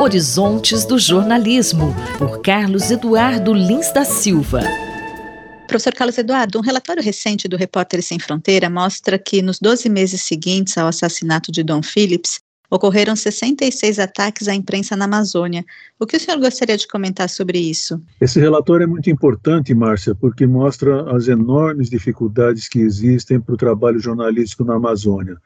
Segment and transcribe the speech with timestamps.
[0.00, 4.62] Horizontes do Jornalismo, por Carlos Eduardo Lins da Silva.
[5.68, 10.22] Professor Carlos Eduardo, um relatório recente do Repórteres Sem Fronteira mostra que nos 12 meses
[10.22, 12.40] seguintes ao assassinato de Dom Phillips,
[12.70, 15.66] ocorreram 66 ataques à imprensa na Amazônia.
[15.98, 18.00] O que o senhor gostaria de comentar sobre isso?
[18.22, 23.58] Esse relatório é muito importante, Márcia, porque mostra as enormes dificuldades que existem para o
[23.58, 25.36] trabalho jornalístico na Amazônia.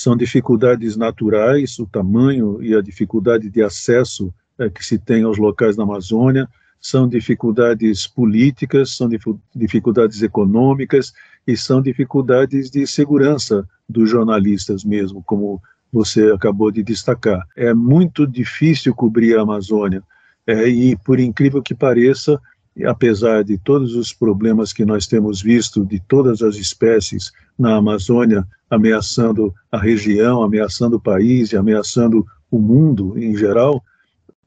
[0.00, 5.38] São dificuldades naturais, o tamanho e a dificuldade de acesso é, que se tem aos
[5.38, 6.48] locais na Amazônia,
[6.80, 9.10] são dificuldades políticas, são
[9.52, 11.12] dificuldades econômicas
[11.44, 15.60] e são dificuldades de segurança dos jornalistas mesmo, como
[15.92, 17.44] você acabou de destacar.
[17.56, 20.00] É muito difícil cobrir a Amazônia
[20.46, 22.40] é, e, por incrível que pareça,
[22.84, 28.46] apesar de todos os problemas que nós temos visto de todas as espécies na Amazônia
[28.70, 33.82] ameaçando a região, ameaçando o país e ameaçando o mundo em geral,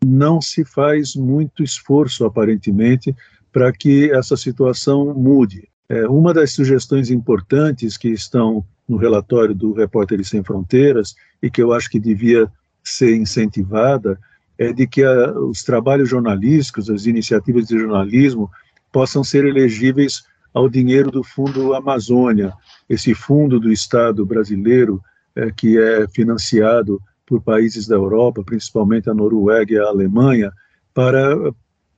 [0.03, 3.15] não se faz muito esforço, aparentemente,
[3.51, 5.67] para que essa situação mude.
[5.89, 11.61] É, uma das sugestões importantes que estão no relatório do Repórteres Sem Fronteiras e que
[11.61, 12.49] eu acho que devia
[12.83, 14.17] ser incentivada
[14.61, 18.47] é de que a, os trabalhos jornalísticos, as iniciativas de jornalismo
[18.91, 20.23] possam ser elegíveis
[20.53, 22.53] ao dinheiro do Fundo Amazônia,
[22.87, 25.01] esse fundo do Estado brasileiro
[25.35, 30.51] é, que é financiado por países da Europa, principalmente a Noruega e a Alemanha,
[30.93, 31.35] para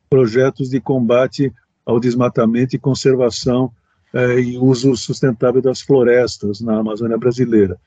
[0.09, 1.51] projetos de combate
[1.85, 3.73] ao desmatamento e conservação
[4.13, 7.77] é, e uso sustentável das florestas na Amazônia brasileira.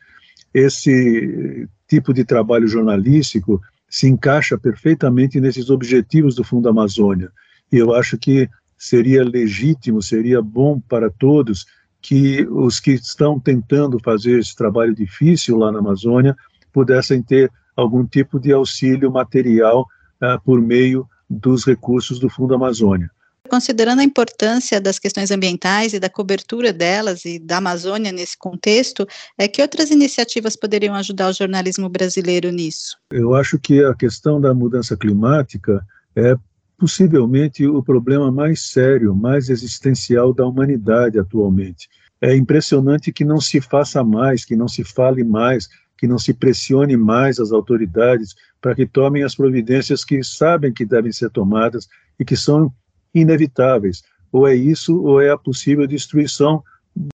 [0.52, 7.30] Esse tipo de trabalho jornalístico se encaixa perfeitamente nesses objetivos do Fundo Amazônia.
[7.72, 11.66] E eu acho que seria legítimo, seria bom para todos
[12.00, 16.36] que os que estão tentando fazer esse trabalho difícil lá na Amazônia
[16.72, 19.86] pudessem ter algum tipo de auxílio material
[20.22, 23.10] uh, por meio dos recursos do Fundo Amazônia.
[23.47, 29.06] Considerando a importância das questões ambientais e da cobertura delas e da Amazônia nesse contexto,
[29.38, 32.97] é, que outras iniciativas poderiam ajudar o jornalismo brasileiro nisso?
[33.10, 35.84] Eu acho que a questão da mudança climática
[36.15, 36.37] é
[36.78, 41.88] possivelmente o problema mais sério, mais existencial da humanidade atualmente.
[42.20, 46.34] É impressionante que não se faça mais, que não se fale mais, que não se
[46.34, 51.88] pressione mais as autoridades para que tomem as providências que sabem que devem ser tomadas
[52.19, 52.72] e que são
[53.15, 54.03] inevitáveis.
[54.33, 56.62] Ou é isso, ou é a possível destruição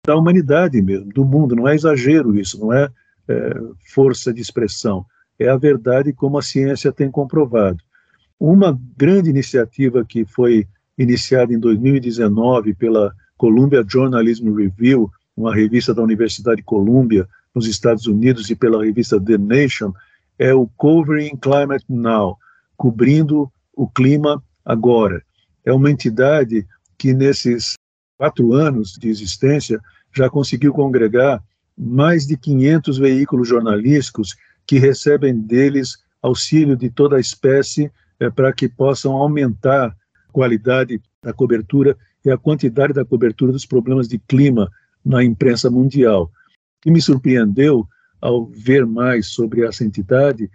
[0.06, 1.54] da humanidade mesmo, do mundo.
[1.54, 2.88] Não é exagero isso, não é,
[3.28, 3.60] é
[3.92, 5.04] força de expressão.
[5.38, 7.78] É a verdade como a ciência tem comprovado.
[8.38, 10.66] Uma grande iniciativa que foi
[10.96, 18.06] iniciada em 2019 pela Columbia Journalism Review, uma revista da Universidade de Columbia, nos Estados
[18.06, 19.92] Unidos, e pela revista The Nation,
[20.38, 22.36] é o Covering Climate Now,
[22.76, 25.22] cobrindo o clima agora
[25.64, 27.74] é uma entidade que, nesses
[28.16, 29.80] quatro anos de existência,
[30.14, 31.42] já conseguiu congregar
[31.76, 34.36] mais de 500 veículos jornalísticos
[34.66, 39.88] que recebem deles auxílio de toda a espécie é, para que possam aumentar
[40.28, 44.70] a qualidade da cobertura e a quantidade da cobertura dos problemas de clima
[45.04, 46.24] na imprensa mundial.
[46.24, 46.30] O
[46.82, 47.86] que me surpreendeu
[48.20, 50.50] ao ver mais sobre essa entidade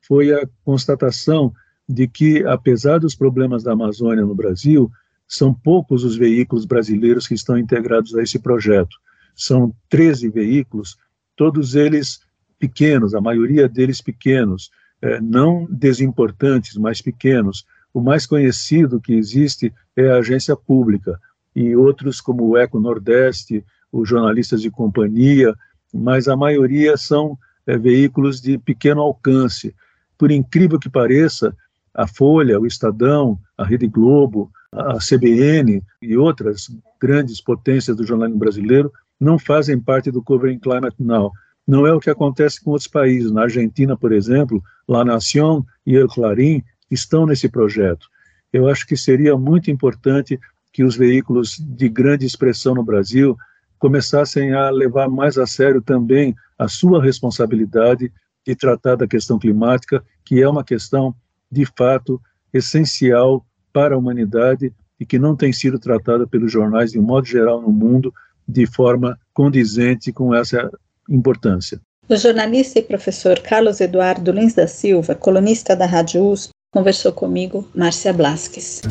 [0.00, 1.52] foi a constatação
[1.88, 4.90] de que, apesar dos problemas da Amazônia no Brasil,
[5.26, 8.96] são poucos os veículos brasileiros que estão integrados a esse projeto.
[9.34, 10.96] São 13 veículos,
[11.34, 12.20] todos eles
[12.58, 14.70] pequenos, a maioria deles pequenos,
[15.00, 17.64] é, não desimportantes, mas pequenos.
[17.92, 21.18] O mais conhecido que existe é a agência pública,
[21.54, 25.54] e outros como o Eco Nordeste, os jornalistas de companhia,
[25.92, 29.74] mas a maioria são é, veículos de pequeno alcance.
[30.16, 31.54] Por incrível que pareça,
[31.94, 36.68] a Folha, o Estadão, a Rede Globo, a CBN e outras
[37.00, 41.30] grandes potências do jornalismo brasileiro não fazem parte do Covering Climate Now.
[41.66, 43.30] Não é o que acontece com outros países.
[43.30, 48.06] Na Argentina, por exemplo, La Nación e El Clarín estão nesse projeto.
[48.52, 50.40] Eu acho que seria muito importante
[50.72, 53.36] que os veículos de grande expressão no Brasil
[53.78, 58.12] começassem a levar mais a sério também a sua responsabilidade
[58.46, 61.14] de tratar da questão climática, que é uma questão
[61.52, 62.18] de fato
[62.52, 67.26] essencial para a humanidade e que não tem sido tratada pelos jornais de um modo
[67.26, 68.12] geral no mundo
[68.48, 70.70] de forma condizente com essa
[71.08, 71.80] importância.
[72.08, 77.68] O jornalista e professor Carlos Eduardo Lins da Silva, colunista da Rádio USP, conversou comigo,
[77.74, 78.82] Márcia Blasques.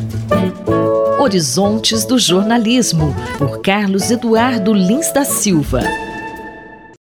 [1.20, 5.80] Horizontes do Jornalismo, por Carlos Eduardo Lins da Silva.